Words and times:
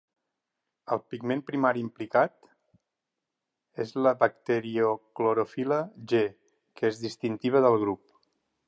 El 0.95 1.01
pigment 1.13 1.43
primari 1.49 1.83
implicat 1.87 2.49
és 3.85 3.93
la 4.07 4.15
bacterioclorofil·la 4.25 5.81
g, 6.15 6.25
que 6.81 6.93
és 6.95 7.05
distintiva 7.09 7.65
del 7.69 7.81
grup. 7.87 8.07